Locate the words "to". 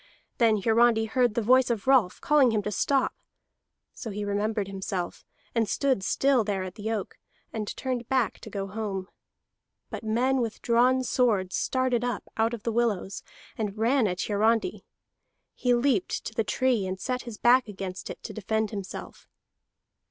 2.63-2.71, 8.39-8.49, 16.25-16.33, 18.23-18.33